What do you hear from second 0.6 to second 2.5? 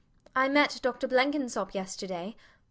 Dr Blenkinsop yesterday.